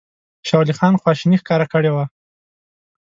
شاه 0.47 0.59
ولي 0.61 0.73
خان 0.79 0.93
خواشیني 1.01 1.37
ښکاره 1.41 1.65
کړې 1.73 1.91
وه. 1.95 2.05